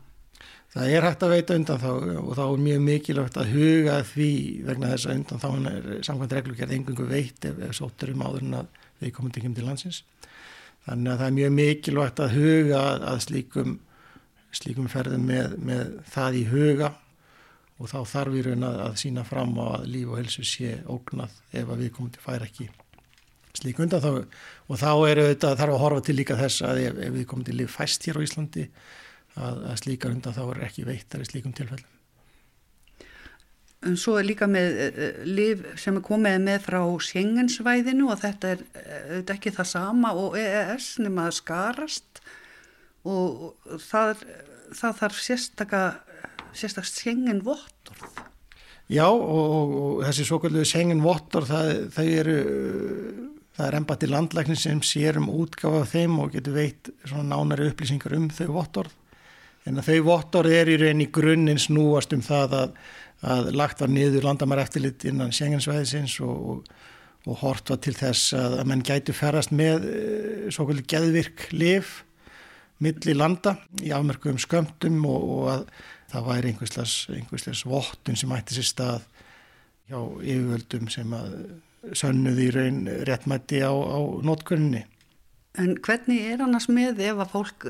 Það 0.70 0.92
er 0.94 1.06
hægt 1.08 1.24
að 1.26 1.32
veita 1.34 1.56
undan 1.58 1.82
þá 1.82 1.90
og 2.22 2.34
þá 2.38 2.44
er 2.44 2.62
mjög 2.62 2.82
mikilvægt 2.86 3.38
að 3.42 3.54
huga 3.56 3.96
því 4.06 4.32
vegna 4.68 4.92
þess 4.92 5.08
að 5.08 5.16
undan 5.18 5.42
þá 5.42 5.48
er 5.72 5.88
samkvæmt 6.06 6.36
reglugjörð 6.38 6.74
engungu 6.76 7.08
veit 7.10 7.48
ef, 7.50 7.62
ef 7.66 7.74
sóttur 7.74 8.14
um 8.14 8.22
áður 8.28 8.46
en 8.46 8.58
að 8.60 8.68
við 9.00 9.14
komum 9.16 9.34
til 9.34 9.44
kemur 9.46 9.58
til 9.58 9.66
landsins. 9.66 10.04
Þannig 10.86 11.12
að 11.14 11.22
það 11.22 11.26
er 11.26 11.38
mjög 11.40 11.56
mikilvægt 11.58 12.22
að 12.22 12.36
huga 12.38 12.84
að 13.10 13.24
slíkum, 13.26 13.74
slíkum 14.60 14.92
ferðum 14.94 15.26
með, 15.32 15.58
með 15.72 15.96
það 16.14 16.38
í 16.38 16.46
huga 16.54 16.92
og 17.80 17.90
þá 17.90 18.00
þarf 18.14 18.36
við 18.36 18.52
raun 18.52 18.70
að, 18.70 18.80
að 18.86 19.02
sína 19.02 19.26
fram 19.26 19.58
á 19.58 19.66
að 19.80 19.90
líf 19.96 20.14
og 20.14 20.20
helsu 20.20 20.46
sé 20.46 20.78
ógnað 20.86 21.36
ef 21.50 21.66
að 21.66 21.84
við 21.86 21.92
komum 21.96 22.14
til 22.14 22.24
færa 22.24 22.46
ekki 22.46 22.70
slík 23.58 23.80
undan 23.82 24.04
þá 24.04 24.10
og 24.70 24.80
þá 24.80 24.92
er 25.10 25.22
þetta 25.32 25.54
þarf 25.58 25.76
að 25.76 25.84
horfa 25.84 26.06
til 26.06 26.18
líka 26.20 26.38
þess 26.40 26.64
að 26.68 26.82
ef, 26.86 27.00
ef 27.08 27.14
við 27.16 27.30
komum 27.30 27.48
til 27.48 27.58
líf 27.58 27.78
fæst 27.80 28.06
hér 28.06 28.20
á 28.20 28.26
Íslandi 28.26 28.68
að, 29.38 29.64
að 29.72 29.80
slíkar 29.84 30.14
undan 30.16 30.36
þá 30.36 30.44
er 30.48 30.68
ekki 30.70 30.86
veittar 30.88 31.24
í 31.24 31.30
slíkum 31.30 31.56
tilfellum. 31.58 31.96
En 33.88 33.96
svo 33.96 34.18
er 34.20 34.28
líka 34.28 34.48
með 34.50 34.74
uh, 34.90 35.22
liv 35.24 35.64
sem 35.80 35.96
er 35.96 36.04
komið 36.04 36.42
með 36.44 36.66
frá 36.66 36.82
Sjengensvæðinu 37.08 38.10
og 38.12 38.20
þetta 38.20 38.56
er 38.56 38.66
uh, 38.66 39.22
ekki 39.36 39.54
það 39.56 39.72
sama 39.72 40.12
og 40.20 40.36
EES 40.40 40.98
nema 41.06 41.30
að 41.30 41.38
skarast 41.40 42.24
og 43.08 43.56
það, 43.86 44.26
það 44.76 45.00
þarf 45.04 45.24
sérstakka 45.24 45.84
sérstakst 46.52 47.00
Sjengen 47.00 47.40
vottorð. 47.46 48.26
Já 48.90 49.06
og, 49.06 49.24
og, 49.24 49.74
og 49.80 50.06
þessi 50.08 50.26
svo 50.28 50.42
kallu 50.44 50.66
Sjengen 50.68 51.04
vottorð 51.06 51.54
það, 51.54 51.74
það 51.96 52.14
eru 52.20 52.40
Það 53.60 53.68
er 53.68 53.76
ennbætti 53.76 54.08
landlæknin 54.08 54.56
sem 54.56 54.80
sér 54.88 55.18
um 55.20 55.26
útgáfa 55.36 55.82
af 55.84 55.90
þeim 55.92 56.14
og 56.24 56.30
getur 56.32 56.54
veitt 56.56 56.90
svona 57.04 57.26
nánari 57.28 57.66
upplýsingar 57.68 58.14
um 58.16 58.30
þau 58.32 58.54
vottorð. 58.56 58.94
En 59.70 59.82
þau 59.86 60.00
vottorð 60.08 60.56
er 60.58 60.72
í 60.74 60.80
raun 60.82 61.04
í 61.04 61.10
grunninn 61.14 61.62
snúast 61.62 62.14
um 62.16 62.24
það 62.26 62.56
að, 62.58 62.76
að 63.22 63.50
lagt 63.60 63.84
var 63.84 63.92
niður 63.94 64.26
landamæra 64.26 64.66
eftirlit 64.66 65.06
innan 65.06 65.34
Sjengensvæðisins 65.36 66.16
og, 66.26 66.50
og, 66.54 66.74
og 67.30 67.42
hort 67.44 67.70
var 67.70 67.82
til 67.86 67.94
þess 67.98 68.34
að, 68.34 68.60
að 68.64 68.70
menn 68.72 68.86
gætu 68.88 69.14
ferast 69.14 69.54
með 69.54 69.86
eh, 69.92 70.50
svo 70.50 70.66
kvöldi 70.70 70.88
geðvirk 70.90 71.50
liv 71.54 72.00
milli 72.82 73.14
landa 73.14 73.58
í 73.84 73.94
afmörkum 73.94 74.40
skömmtum 74.42 75.02
og, 75.06 75.30
og 75.36 75.48
að 75.54 75.64
það 76.10 76.28
væri 76.32 76.54
einhverslegs 76.56 77.66
vottun 77.70 78.18
sem 78.18 78.34
ætti 78.34 78.58
sér 78.58 78.70
stað 78.72 79.08
hjá 79.90 80.00
yfirvöldum 80.00 80.90
sem 80.92 81.14
að 81.18 81.34
sönnuð 81.98 82.42
í 82.44 82.48
raun 82.56 82.80
réttmætti 83.08 83.62
á, 83.64 83.72
á 83.72 84.00
nótkunni. 84.26 84.84
En 85.60 85.76
hvernig 85.84 86.32
er 86.34 86.44
annars 86.46 86.70
með 86.72 87.02
ef 87.06 87.22
að 87.24 87.34
fólk 87.34 87.68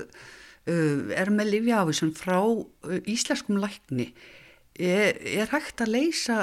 er 1.16 1.32
með 1.34 1.54
livjáfisum 1.56 2.14
frá 2.18 2.40
uh, 2.42 2.98
íslenskum 3.10 3.60
lækni? 3.62 4.12
Er, 4.80 5.20
er 5.20 5.52
hægt 5.52 5.84
að 5.84 5.94
leysa 5.98 6.40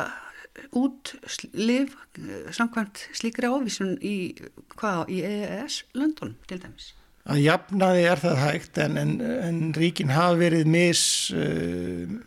út 0.76 1.14
liv 1.56 1.94
uh, 1.94 2.52
samkvæmt 2.54 3.06
slíkri 3.16 3.48
ávísun 3.50 3.96
í, 4.00 4.16
í 4.36 5.18
EES-löndunum 5.32 6.38
til 6.48 6.62
dæmis? 6.62 6.92
Að 7.26 7.42
jafnaði 7.42 8.06
er 8.06 8.22
það 8.22 8.40
hægt 8.44 8.78
en, 8.78 8.96
en, 9.00 9.18
en 9.20 9.60
ríkin 9.76 10.14
hafa 10.14 10.38
verið 10.46 10.72
mis... 10.76 11.04
Uh, 11.34 12.18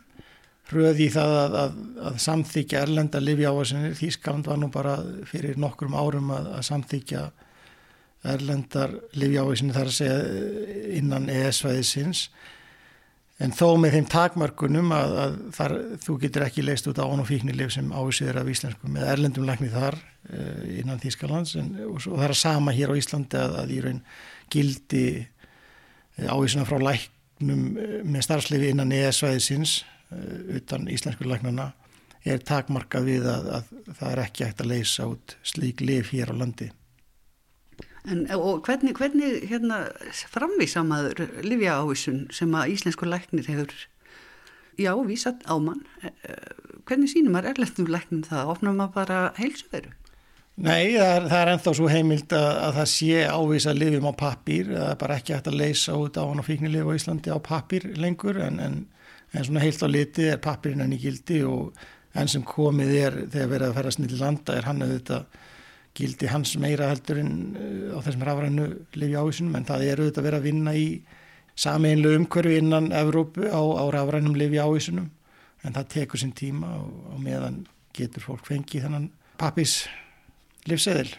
hröði 0.70 1.08
í 1.08 1.14
það 1.14 1.36
að, 1.36 1.56
að, 1.60 1.78
að 2.10 2.18
samþykja 2.26 2.82
erlenda 2.86 3.22
livjávarsinir. 3.24 3.96
Þýskaland 3.98 4.50
var 4.50 4.60
nú 4.62 4.70
bara 4.74 5.00
fyrir 5.30 5.58
nokkrum 5.58 5.96
árum 5.98 6.30
að, 6.36 6.52
að 6.60 6.66
samþykja 6.68 7.24
erlendar 8.28 8.96
livjávarsinir 9.16 9.78
þar 9.78 9.92
að 9.92 9.98
segja 10.00 10.16
eh, 10.24 10.88
innan 11.00 11.30
ES-væðisins 11.32 12.26
en 13.40 13.54
þó 13.56 13.78
með 13.80 13.96
þeim 13.96 14.08
takmarkunum 14.12 14.90
að 14.92 15.14
þar, 15.56 15.76
þú 16.04 16.16
getur 16.26 16.44
ekki 16.44 16.66
leist 16.66 16.90
út 16.92 17.00
á 17.00 17.08
án 17.08 17.24
og 17.24 17.30
fíkniliv 17.30 17.72
sem 17.72 17.94
ávísiður 17.96 18.42
af 18.42 18.50
íslensku 18.52 18.92
með 18.92 19.12
erlendum 19.14 19.48
lækni 19.48 19.70
þar 19.72 19.96
uh, 19.96 20.66
innan 20.76 21.00
Þýskalands 21.00 21.56
en, 21.62 21.70
og, 21.86 22.02
og 22.02 22.18
það 22.18 22.26
er 22.26 22.34
að 22.34 22.42
sama 22.42 22.74
hér 22.76 22.92
á 22.92 23.00
Íslandi 23.00 23.40
að 23.40 23.72
í 23.72 23.80
raun 23.86 24.02
gildi 24.52 25.06
eh, 25.16 26.28
ávísuna 26.28 26.68
frá 26.68 26.82
læknum 26.84 27.64
með 28.04 28.28
starfslifi 28.28 28.74
innan 28.74 28.92
ES-væðisins 28.98 29.78
Eh, 30.10 30.56
utan 30.56 30.88
íslensku 30.90 31.28
læknana 31.30 31.70
er 32.26 32.42
takmarkað 32.42 33.04
við 33.06 33.28
að, 33.30 33.50
að 33.60 33.68
það 34.00 34.12
er 34.12 34.22
ekki 34.24 34.46
hægt 34.48 34.64
að 34.64 34.70
leysa 34.72 35.06
út 35.06 35.36
slík 35.46 35.84
lif 35.86 36.10
hér 36.16 36.32
á 36.34 36.36
landi. 36.40 36.72
En, 38.10 38.26
og 38.36 38.66
hvernig, 38.66 38.96
hvernig 38.98 39.46
hérna, 39.50 39.84
framvísa 40.34 40.84
maður 40.88 41.28
Livja 41.46 41.80
ávísun 41.84 42.26
sem 42.34 42.54
að 42.58 42.76
íslensku 42.76 43.08
læknir 43.08 43.48
hefur 43.50 43.74
já, 44.80 44.94
vísat 45.06 45.44
á 45.46 45.56
mann 45.62 45.84
eh, 46.02 46.52
hvernig 46.90 47.12
sínum 47.12 47.36
maður 47.36 47.54
erlendum 47.54 47.90
læknum 47.94 48.28
það 48.28 48.54
opnar 48.56 48.78
maður 48.78 48.96
bara 48.98 49.24
heilsuveru? 49.38 49.96
Nei, 50.60 50.96
það 50.98 51.10
er, 51.14 51.26
það 51.32 51.42
er 51.42 51.50
enþá 51.54 51.74
svo 51.78 51.90
heimild 51.92 52.34
að, 52.36 52.50
að 52.66 52.78
það 52.80 52.88
sé 52.94 53.20
ávísa 53.32 53.76
lifjum 53.78 54.10
á 54.12 54.14
pappir 54.20 54.72
það 54.74 54.88
er 54.90 55.02
bara 55.04 55.20
ekki 55.20 55.36
hægt 55.36 55.52
að 55.52 55.60
leysa 55.62 56.00
út 56.00 56.20
á 56.20 56.24
hann 56.26 56.42
og 56.42 56.48
fíknilif 56.50 56.90
á 56.90 56.98
Íslandi 56.98 57.32
á 57.32 57.40
pappir 57.40 57.86
lengur 57.96 58.42
en, 58.44 58.60
en 58.64 58.82
en 59.32 59.46
svona 59.46 59.64
heilt 59.64 59.84
á 59.86 59.88
liti 59.90 60.28
er 60.30 60.42
pappirinn 60.42 60.82
hann 60.84 60.96
í 60.96 61.02
gildi 61.02 61.44
og 61.48 61.78
enn 62.18 62.32
sem 62.32 62.46
komið 62.46 62.94
er 62.98 63.18
þegar 63.30 63.52
verið 63.54 63.68
að 63.68 63.76
ferða 63.78 63.96
snilli 63.96 64.20
landa 64.20 64.56
er 64.58 64.68
hann 64.70 64.84
auðvitað 64.86 65.40
gildi 66.00 66.30
hans 66.32 66.56
meira 66.62 66.90
heldur 66.90 67.22
en 67.22 67.32
uh, 67.54 67.96
á 67.96 68.00
þessum 68.06 68.26
rafrænu 68.28 68.68
lifi 68.96 69.16
ávísunum 69.20 69.58
en 69.60 69.68
það 69.68 69.86
er 69.86 70.04
auðvitað 70.04 70.28
verið 70.30 70.40
að 70.40 70.50
vinna 70.50 70.76
í 70.76 70.90
sameinlu 71.60 72.16
umhverfi 72.16 72.60
innan 72.62 72.92
Evrópu 72.96 73.50
á, 73.52 73.60
á 73.60 73.84
rafrænum 73.92 74.38
lifi 74.40 74.62
ávísunum 74.64 75.10
en 75.64 75.76
það 75.76 75.90
tekur 75.96 76.22
sinn 76.22 76.36
tíma 76.36 76.72
og, 76.80 76.92
og 77.14 77.24
meðan 77.24 77.66
getur 77.96 78.24
fólk 78.24 78.48
fengið 78.48 78.86
þennan 78.88 79.10
pappis 79.40 79.82
livseðil. 80.70 81.12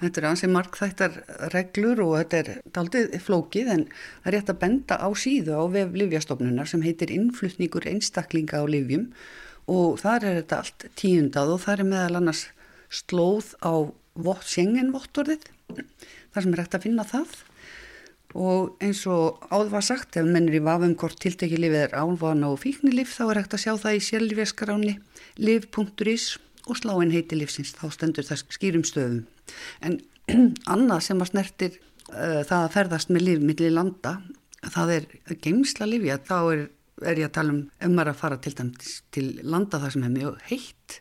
Þetta 0.00 0.20
er 0.20 0.26
ansið 0.28 0.50
markþættar 0.52 1.18
reglur 1.52 2.00
og 2.04 2.16
þetta 2.18 2.38
er 2.40 2.48
daldið 2.74 3.12
flókið 3.22 3.70
en 3.76 3.84
það 3.92 4.28
er 4.30 4.34
rétt 4.36 4.50
að 4.52 4.60
benda 4.64 4.98
á 4.98 5.08
síðu 5.16 5.54
á 5.54 5.64
vef 5.70 5.94
livjastofnunar 5.94 6.68
sem 6.68 6.82
heitir 6.84 7.12
innflutningur 7.14 7.86
einstaklinga 7.88 8.60
á 8.60 8.64
livjum 8.66 9.06
og 9.70 10.00
þar 10.02 10.26
er 10.28 10.40
þetta 10.40 10.58
allt 10.60 10.86
tíundað 10.98 11.54
og 11.54 11.62
þar 11.62 11.84
er 11.84 11.90
meðal 11.92 12.18
annars 12.20 12.42
slóð 12.92 13.54
á 13.62 13.72
sjengenvottorðið 14.46 15.50
þar 16.34 16.44
sem 16.44 16.54
er 16.54 16.60
rétt 16.62 16.78
að 16.78 16.86
finna 16.86 17.04
það. 17.08 17.34
Og 18.34 18.72
eins 18.82 19.04
og 19.06 19.44
áður 19.46 19.76
var 19.76 19.84
sagt 19.86 20.16
ef 20.18 20.26
mennir 20.26 20.58
í 20.58 20.64
vafum 20.64 20.96
hvort 20.98 21.20
tiltekki 21.22 21.58
lifið 21.60 21.84
er 21.84 21.94
álvana 21.94 22.50
og 22.50 22.62
fíknilif 22.64 23.12
þá 23.14 23.28
er 23.28 23.36
rétt 23.38 23.54
að 23.54 23.62
sjá 23.62 23.74
það 23.78 23.98
í 23.98 24.04
sjálfjörskaráni 24.08 24.94
liv.is 25.38 26.26
og 26.64 26.80
sláinn 26.80 27.12
heiti 27.12 27.36
livsins, 27.38 27.74
þá 27.76 27.92
stendur 27.92 28.26
það 28.26 28.44
skýrum 28.56 28.86
stöðum. 28.88 29.24
En 29.84 30.00
annað 30.74 31.04
sem 31.08 31.20
að 31.20 31.30
snertir 31.30 31.76
uh, 31.76 32.40
það 32.48 32.58
að 32.60 32.72
ferðast 32.78 33.12
með 33.12 33.26
liv 33.28 33.44
millir 33.44 33.74
landa, 33.74 34.16
það 34.64 34.94
er 34.96 35.08
geimsla 35.44 35.88
livja, 35.90 36.18
þá 36.24 36.38
er, 36.40 36.66
er 37.04 37.20
ég 37.20 37.28
að 37.28 37.36
tala 37.38 37.54
um 37.54 37.62
um 37.84 38.02
að 38.02 38.14
fara 38.18 38.40
til 38.40 38.54
til 39.12 39.26
landa 39.42 39.82
það 39.82 39.96
sem 39.96 40.06
er 40.08 40.14
mjög 40.14 40.40
heitt, 40.48 41.00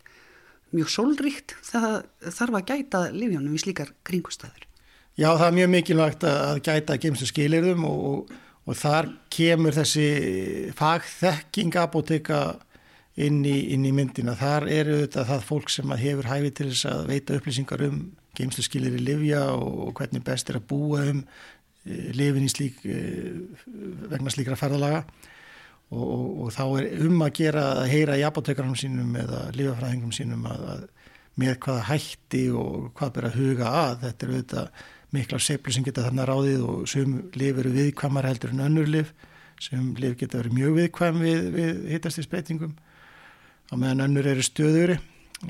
mjög 0.74 0.92
sólríkt, 0.92 1.56
það 1.66 1.98
þarf 2.34 2.60
að 2.60 2.70
gæta 2.72 3.02
livjónum 3.14 3.56
í 3.56 3.62
slíkar 3.62 3.94
kringustæður. 4.08 4.68
Já, 5.14 5.30
það 5.38 5.46
er 5.46 5.58
mjög 5.60 5.72
mikilvægt 5.76 6.24
að 6.26 6.60
gæta 6.66 6.98
geimslu 7.02 7.28
skilirðum 7.30 7.86
og, 7.86 8.32
og, 8.66 8.76
þar 8.80 9.12
kemur 9.34 9.76
þessi 9.76 10.08
fagþekking 10.78 11.78
apoteka 11.84 12.40
inn 13.22 13.44
í, 13.46 13.58
inn 13.76 13.86
í 13.86 13.94
myndina. 13.94 14.34
Þar 14.40 14.66
eru 14.74 15.00
þetta 15.04 15.28
það 15.30 15.48
fólk 15.52 15.70
sem 15.70 15.94
hefur 16.02 16.32
hæfið 16.32 16.56
til 16.58 16.70
þess 16.72 16.90
að 16.90 17.04
veita 17.12 17.38
upplýsingar 17.38 17.86
um 17.86 18.00
geimslu 18.34 18.66
skilir 18.66 18.98
í 18.98 19.04
livja 19.06 19.44
og, 19.54 19.92
hvernig 20.00 20.26
best 20.26 20.50
er 20.50 20.58
að 20.58 20.66
búa 20.72 21.04
um 21.12 21.22
e, 21.22 22.00
lifin 22.18 22.48
í 22.48 22.50
slík 22.50 22.82
e, 22.90 22.98
vegna 24.10 24.34
slíkra 24.34 24.58
ferðalaga 24.58 25.04
og, 25.92 26.04
og, 26.04 26.26
og 26.46 26.54
þá 26.56 26.64
er 26.80 27.06
um 27.08 27.22
að 27.26 27.36
gera 27.42 27.66
að 27.82 27.92
heyra 27.92 28.18
apotekarnum 28.30 28.78
sínum 28.80 29.16
eða 29.20 29.46
lifafræðingum 29.58 30.16
sínum 30.16 30.48
að, 30.50 30.66
að 30.74 30.84
með 31.42 31.56
hvaða 31.66 31.86
hætti 31.90 32.44
og 32.54 32.90
hvað 32.98 33.14
ber 33.16 33.28
að 33.30 33.38
huga 33.42 33.70
að. 33.84 33.96
Þetta 34.04 34.26
eru 34.26 34.36
auðvitað 34.38 34.84
mikla 35.14 35.40
seplu 35.42 35.74
sem 35.74 35.86
geta 35.86 36.08
þarna 36.08 36.26
ráðið 36.30 36.66
og 36.70 36.84
sem 36.90 37.16
lif 37.38 37.62
eru 37.62 37.74
viðkvæmar 37.74 38.28
heldur 38.30 38.54
en 38.54 38.66
önnur 38.68 38.90
lif 38.90 39.14
sem 39.62 39.94
lif 40.00 40.18
geta 40.20 40.40
verið 40.40 40.58
mjög 40.58 40.78
viðkvæm 40.80 41.20
við, 41.22 41.44
við 41.54 41.82
hittastisbreytingum 41.94 42.74
á 43.70 43.74
meðan 43.78 44.08
önnur 44.08 44.30
eru 44.34 44.46
stöðuri 44.46 44.98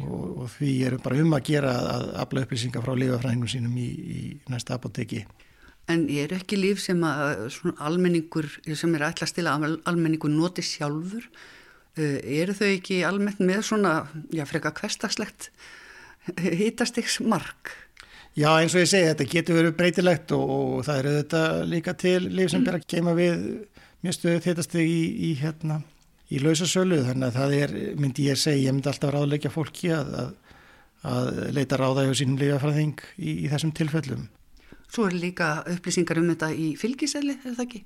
og, 0.02 0.44
og 0.44 0.52
því 0.58 0.74
eru 0.90 1.00
bara 1.04 1.22
um 1.24 1.38
að 1.38 1.48
gera 1.48 1.72
að 1.94 2.06
afla 2.26 2.44
upplýsingar 2.46 2.84
frá 2.86 2.94
lifafræðingum 3.00 3.52
sínum 3.52 3.80
í, 3.80 3.88
í 3.88 4.22
næsta 4.52 4.78
apoteki. 4.78 5.24
En 5.92 6.06
er 6.08 6.32
ekki 6.38 6.56
líf 6.56 6.80
sem 6.80 7.02
að 7.04 7.58
almenningur, 7.84 8.48
sem 8.72 8.94
er 8.96 9.08
ætlast 9.10 9.36
til 9.36 9.50
að 9.52 9.82
almenningur 9.90 10.32
noti 10.32 10.64
sjálfur, 10.64 11.26
uh, 12.00 12.20
eru 12.24 12.56
þau 12.56 12.70
ekki 12.70 13.02
almennt 13.08 13.42
með 13.44 13.66
svona, 13.68 13.96
já, 14.32 14.46
freka 14.48 14.72
hverstagslegt 14.78 15.50
hýtastiks 16.40 17.20
mark? 17.20 17.74
Já, 18.34 18.50
eins 18.58 18.74
og 18.74 18.82
ég 18.82 18.90
segi, 18.90 19.10
þetta 19.12 19.30
getur 19.30 19.58
verið 19.60 19.76
breytilegt 19.78 20.32
og, 20.34 20.52
og 20.52 20.86
það 20.88 21.00
eru 21.02 21.16
þetta 21.20 21.42
líka 21.70 21.94
til 22.02 22.20
líf 22.34 22.50
sem 22.50 22.64
ber 22.66 22.80
að 22.80 22.88
keima 22.90 23.14
við 23.18 23.44
mjög 24.04 24.16
stöðu 24.18 24.40
þetta 24.48 24.82
í, 24.82 24.96
í, 25.30 25.34
hérna, 25.38 25.82
í 26.34 26.40
lausasölu 26.42 27.04
þannig 27.06 27.28
að 27.28 27.38
það 27.38 27.58
er, 27.60 27.76
myndi 28.00 28.26
ég 28.32 28.40
segja, 28.42 28.70
ég 28.70 28.74
myndi 28.76 28.90
alltaf 28.90 29.14
ráðleika 29.14 29.52
fólki 29.54 29.92
að, 29.94 30.16
að, 30.24 30.32
að 31.12 31.30
leita 31.60 31.78
ráða 31.78 32.08
hjá 32.08 32.16
sínum 32.24 32.40
lífafræðing 32.42 33.06
í, 33.20 33.36
í 33.46 33.52
þessum 33.52 33.76
tilfellum. 33.78 34.26
Svo 34.94 35.08
er 35.10 35.16
líka 35.18 35.64
upplýsingar 35.74 36.20
um 36.22 36.28
þetta 36.30 36.52
í 36.54 36.68
fylgiseli, 36.78 37.34
er 37.40 37.56
það 37.56 37.64
ekki? 37.64 37.80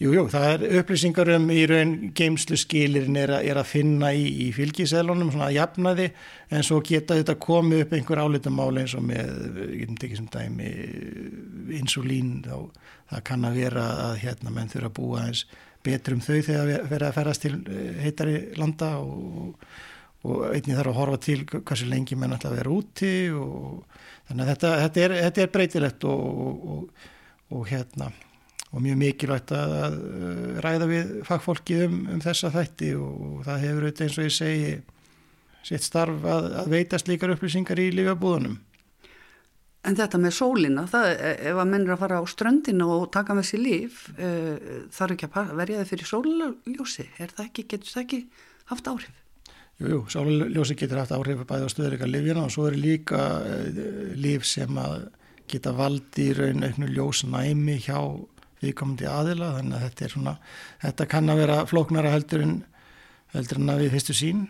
Jú, 0.00 0.14
jú, 0.16 0.22
það 0.32 0.46
er 0.48 0.78
upplýsingar 0.80 1.30
um 1.34 1.50
í 1.52 1.58
raun 1.68 1.92
geimslu 2.16 2.56
skilirinn 2.56 3.18
er, 3.20 3.34
er 3.44 3.60
að 3.60 3.68
finna 3.68 4.14
í, 4.16 4.24
í 4.46 4.48
fylgiselunum, 4.56 5.28
svona 5.34 5.50
að 5.50 5.58
jafna 5.58 5.92
því, 5.98 6.08
en 6.56 6.64
svo 6.64 6.80
geta 6.88 7.18
þetta 7.20 7.36
komið 7.44 7.84
upp 7.84 7.94
einhver 7.98 8.22
álitamáli 8.24 8.84
eins 8.86 8.96
og 8.96 9.04
með, 9.10 9.34
ég 9.60 9.82
getum 9.82 10.00
tekið 10.00 10.22
sem 10.22 10.32
dæmi, 10.38 10.72
insulín, 11.82 12.32
þá 12.46 12.56
það 13.12 13.24
kann 13.28 13.46
að 13.46 13.60
vera 13.60 13.86
að 14.08 14.18
hérna 14.24 14.54
menn 14.54 14.72
þurfa 14.72 14.90
að 14.90 14.98
búa 14.98 15.24
eins 15.28 15.44
betur 15.84 16.16
um 16.16 16.22
þau 16.24 16.38
þegar 16.38 16.86
verða 16.88 17.10
að 17.10 17.18
ferast 17.18 17.44
til 17.44 17.56
eh, 17.68 17.98
heitari 18.06 18.38
landa 18.56 18.94
og, 19.02 19.58
og 20.24 20.44
einnig 20.50 20.78
þarf 20.78 20.92
að 20.92 20.98
horfa 21.00 21.20
til 21.26 21.40
hversu 21.54 21.88
lengi 21.90 22.16
menn 22.16 22.34
ætla 22.36 22.52
að 22.52 22.60
vera 22.60 22.74
úti 22.74 23.14
og 23.36 23.82
þannig 24.28 24.44
að 24.44 24.52
þetta, 24.52 24.70
þetta, 24.84 25.02
er, 25.04 25.16
þetta 25.26 25.42
er 25.44 25.52
breytilegt 25.56 26.06
og, 26.08 26.70
og, 26.74 27.08
og 27.54 27.66
hérna 27.68 28.08
og 28.74 28.82
mjög 28.82 28.98
mikilvægt 28.98 29.52
að 29.54 29.98
ræða 30.64 30.86
við 30.90 31.10
fagfólki 31.28 31.78
um, 31.84 31.98
um 32.10 32.22
þessa 32.24 32.50
þætti 32.54 32.90
og 32.98 33.44
það 33.46 33.66
hefur 33.68 33.84
auðvitað 33.86 34.06
eins 34.08 34.18
og 34.18 34.26
ég 34.26 34.34
segi 34.34 34.72
sitt 35.64 35.84
starf 35.86 36.24
að, 36.28 36.48
að 36.60 36.70
veita 36.74 37.00
slíkar 37.00 37.34
upplýsingar 37.36 37.80
í 37.80 37.90
lífabúðunum. 37.94 38.56
En 39.84 39.96
þetta 39.98 40.18
með 40.20 40.32
sólina, 40.32 40.86
það, 40.88 41.10
ef 41.44 41.58
að 41.60 41.70
menn 41.70 41.84
er 41.84 41.92
að 41.94 42.00
fara 42.00 42.20
á 42.20 42.24
ströndinu 42.32 42.86
og 42.88 43.10
taka 43.12 43.36
með 43.36 43.50
sér 43.50 43.62
líf, 43.62 43.98
uh, 44.16 44.86
þarf 44.96 45.16
ekki 45.16 45.28
að 45.28 45.52
verja 45.60 45.82
þið 45.82 45.90
fyrir 45.92 46.10
sólaljósi, 46.10 47.06
er 47.20 47.34
það 47.36 47.50
ekki, 47.50 47.66
getur 47.74 47.92
það 47.92 48.04
ekki 48.06 48.20
haft 48.72 48.90
áhrif? 48.90 49.23
Jú, 49.80 49.88
jú, 49.90 50.00
sólaljósi 50.12 50.76
getur 50.78 51.00
haft 51.00 51.14
áhrif 51.16 51.42
bæði 51.48 51.66
á 51.66 51.70
stöðleika 51.72 52.06
lifjana 52.06 52.46
og 52.46 52.52
svo 52.54 52.68
er 52.70 52.76
líka 52.78 53.22
uh, 53.42 53.80
líf 54.14 54.46
sem 54.46 54.78
að 54.78 55.08
geta 55.50 55.74
valdi 55.76 56.30
í 56.30 56.36
raun 56.38 56.62
auknu 56.64 56.88
ljósnæmi 56.92 57.80
hjá 57.82 57.98
viðkomandi 58.64 59.08
aðila, 59.10 59.50
þannig 59.58 59.76
að 59.76 59.86
þetta 59.88 60.04
er 60.06 60.14
svona, 60.14 60.34
þetta 60.84 61.08
kann 61.10 61.32
að 61.32 61.40
vera 61.42 61.56
flóknara 61.68 62.12
heldur 62.14 62.44
en, 62.46 62.54
heldur 63.34 63.60
en 63.60 63.74
að 63.74 63.82
við 63.84 63.96
fyrstu 63.96 64.16
sín. 64.16 64.46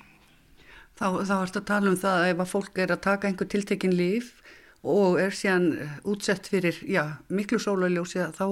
Þá, 0.95 1.07
þá 1.27 1.35
ertu 1.41 1.61
að 1.63 1.69
tala 1.73 1.91
um 1.91 1.99
það 1.99 2.21
að 2.21 2.29
ef 2.31 2.45
að 2.45 2.53
fólk 2.53 2.79
er 2.85 2.95
að 2.95 3.03
taka 3.09 3.31
einhver 3.31 3.51
tiltekin 3.51 3.97
líf 3.99 4.31
og 4.85 5.19
er 5.19 5.35
síðan 5.35 5.67
útsett 6.07 6.47
fyrir, 6.53 6.79
já, 6.87 7.17
miklu 7.33 7.59
sólaljósi 7.59 8.29
þá 8.37 8.47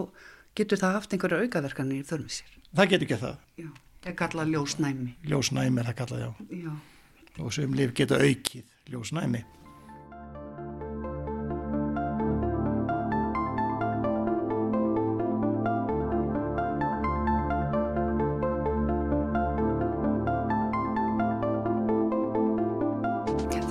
getur 0.58 0.80
það 0.80 0.98
haft 0.98 1.14
einhverja 1.14 1.44
aukaverkanir 1.46 2.00
í 2.00 2.08
þörfum 2.08 2.32
sér. 2.40 2.58
Það 2.72 2.92
getur 2.94 3.06
ekki 3.06 3.20
það. 3.22 3.36
Já. 3.60 3.70
Það 4.02 4.10
er 4.10 4.14
kallað 4.18 4.48
ljósnæmi. 4.50 5.12
Ljósnæmi 5.30 5.78
er 5.78 5.86
það 5.86 5.98
kallað, 6.00 6.22
já. 6.22 6.30
já. 6.64 6.72
Og 7.38 7.52
sem 7.54 7.74
lif 7.78 7.92
geta 7.94 8.18
aukið 8.18 8.64
ljósnæmi. 8.90 9.42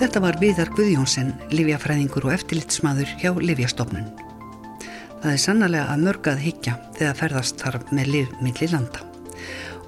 Þetta 0.02 0.24
var 0.24 0.40
Viðar 0.40 0.72
Guðjónsson, 0.80 1.36
livjafræðingur 1.52 2.26
og 2.26 2.38
eftirlitsmaður 2.40 3.12
hjá 3.20 3.36
Livjastofnun. 3.36 4.10
Það 5.22 5.30
er 5.36 5.46
sannlega 5.46 5.86
að 5.92 6.08
mörgað 6.08 6.44
higgja 6.48 6.80
þegar 6.96 7.24
ferðast 7.26 7.62
þarf 7.62 7.94
með 7.94 8.14
liv 8.16 8.36
millir 8.42 8.74
landa 8.74 9.11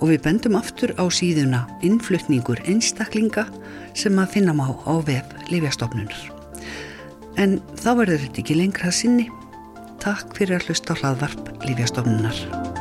og 0.03 0.11
við 0.11 0.23
bendum 0.25 0.57
aftur 0.59 0.91
á 0.99 1.07
síðuna 1.07 1.63
innflutningur 1.87 2.59
einstaklinga 2.67 3.45
sem 3.95 4.19
að 4.19 4.35
finna 4.35 4.55
má 4.57 4.67
á 4.83 4.99
vef 5.07 5.31
Lífjastofnunar. 5.47 6.19
En 7.39 7.61
þá 7.79 7.89
verður 8.03 8.27
þetta 8.27 8.43
ekki 8.43 8.59
lengra 8.59 8.91
sinni. 8.91 9.29
Takk 10.03 10.35
fyrir 10.35 10.59
að 10.59 10.67
hlusta 10.67 10.91
á 10.91 10.99
hlaðvarp 10.99 11.51
Lífjastofnunar. 11.63 12.72